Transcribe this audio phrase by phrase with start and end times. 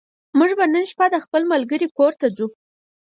[0.37, 2.47] موږ به نن شپه د خپل ملګرې کور ته ځو